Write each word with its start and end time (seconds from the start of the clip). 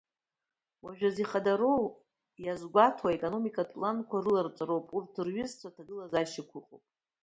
Уажәазы 0.83 1.21
ихадароу 1.23 1.83
иазгәаҭоу 2.43 3.07
аекономикатә 3.09 3.73
планқәа 3.73 4.23
раларҵәароуп, 4.23 4.87
урҭ 4.97 5.13
рҩызцәа 5.25 5.67
аҭагылазаашьақәа 5.69 6.57
ыҟоуп. 6.59 6.83